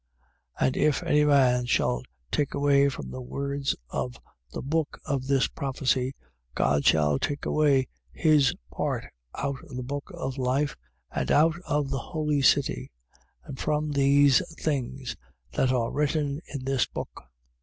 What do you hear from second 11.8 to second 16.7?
the holy city, and from these things that are written in